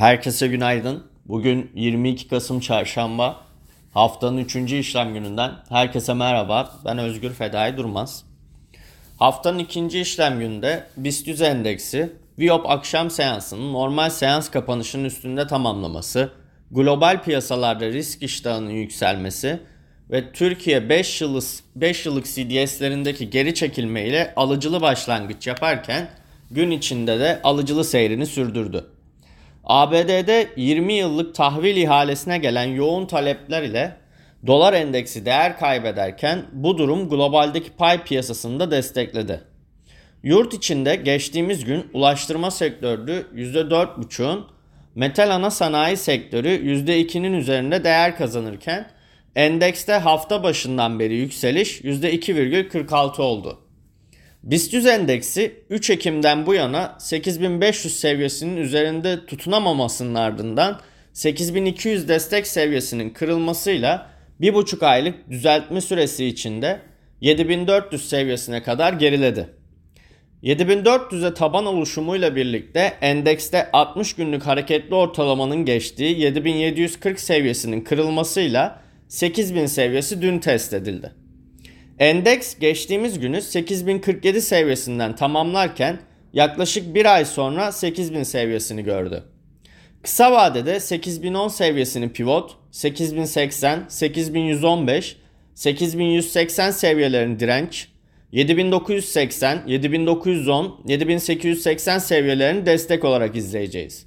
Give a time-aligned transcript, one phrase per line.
[0.00, 1.04] Herkese günaydın.
[1.26, 3.40] Bugün 22 Kasım Çarşamba.
[3.94, 4.56] Haftanın 3.
[4.56, 6.72] işlem gününden herkese merhaba.
[6.84, 8.24] Ben Özgür Fedai Durmaz.
[9.18, 16.32] Haftanın ikinci işlem gününde BIST 100 endeksi Viyop akşam seansının normal seans kapanışının üstünde tamamlaması,
[16.70, 19.60] global piyasalarda risk iştahının yükselmesi
[20.10, 21.44] ve Türkiye 5 yıllık
[21.76, 26.08] 5 yıllık CDS'lerindeki geri çekilme ile alıcılı başlangıç yaparken
[26.50, 28.86] gün içinde de alıcılı seyrini sürdürdü.
[29.64, 33.96] ABD'de 20 yıllık tahvil ihalesine gelen yoğun talepler ile
[34.46, 39.40] dolar endeksi değer kaybederken bu durum globaldeki pay piyasasını da destekledi.
[40.22, 44.46] Yurt içinde geçtiğimiz gün ulaştırma sektörü %4,5'un,
[44.94, 48.90] metal ana sanayi sektörü %2'nin üzerinde değer kazanırken
[49.36, 53.58] endekste hafta başından beri yükseliş %2,46 oldu.
[54.42, 60.80] BIST 100 endeksi 3 Ekim'den bu yana 8500 seviyesinin üzerinde tutunamamasının ardından
[61.12, 66.80] 8200 destek seviyesinin kırılmasıyla 1,5 aylık düzeltme süresi içinde
[67.20, 69.48] 7400 seviyesine kadar geriledi.
[70.42, 80.22] 7400'e taban oluşumuyla birlikte endekste 60 günlük hareketli ortalamanın geçtiği 7740 seviyesinin kırılmasıyla 8000 seviyesi
[80.22, 81.19] dün test edildi.
[82.00, 86.00] Endeks geçtiğimiz günü 8047 seviyesinden tamamlarken
[86.32, 89.24] yaklaşık bir ay sonra 8000 seviyesini gördü.
[90.02, 95.16] Kısa vadede 8010 seviyesini pivot, 8080, 8115,
[95.54, 97.88] 8180 seviyelerini direnç,
[98.32, 104.06] 7980, 7910, 7880 seviyelerini destek olarak izleyeceğiz.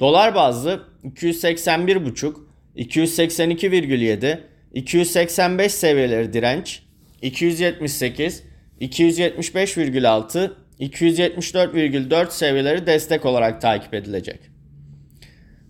[0.00, 2.34] Dolar bazlı 281.5,
[2.76, 4.40] 282,7,
[4.74, 6.82] 285 seviyeleri direnç,
[7.22, 8.42] 278,
[8.80, 14.40] 275,6, 274,4 seviyeleri destek olarak takip edilecek.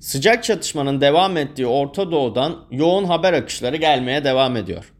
[0.00, 4.92] Sıcak çatışmanın devam ettiği Orta Doğu'dan yoğun haber akışları gelmeye devam ediyor.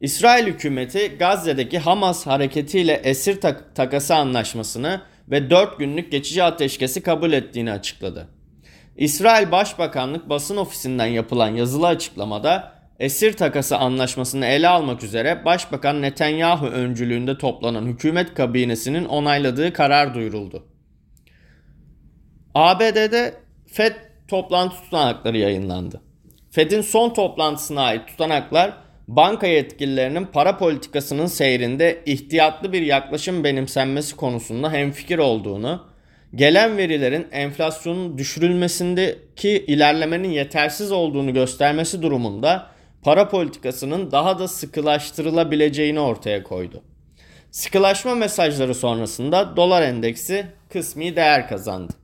[0.00, 7.32] İsrail hükümeti Gazze'deki Hamas hareketiyle esir tak- takası anlaşmasını ve 4 günlük geçici ateşkesi kabul
[7.32, 8.28] ettiğini açıkladı.
[8.96, 16.66] İsrail Başbakanlık basın ofisinden yapılan yazılı açıklamada esir takası anlaşmasını ele almak üzere Başbakan Netanyahu
[16.66, 20.66] öncülüğünde toplanan hükümet kabinesinin onayladığı karar duyuruldu.
[22.54, 23.34] ABD'de
[23.66, 23.92] FED
[24.28, 26.00] toplantı tutanakları yayınlandı.
[26.50, 28.72] FED'in son toplantısına ait tutanaklar
[29.08, 35.86] banka yetkililerinin para politikasının seyrinde ihtiyatlı bir yaklaşım benimsenmesi konusunda hemfikir olduğunu,
[36.34, 42.71] gelen verilerin enflasyonun düşürülmesindeki ilerlemenin yetersiz olduğunu göstermesi durumunda
[43.02, 46.82] para politikasının daha da sıkılaştırılabileceğini ortaya koydu.
[47.50, 52.01] Sıkılaşma mesajları sonrasında dolar endeksi kısmi değer kazandı.